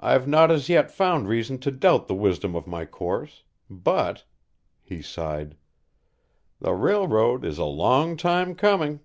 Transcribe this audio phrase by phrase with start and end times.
[0.00, 4.24] I've not as yet found reason to doubt the wisdom of my course; but"
[4.82, 5.56] he sighed
[6.60, 8.98] "the railroad is a long time coming!"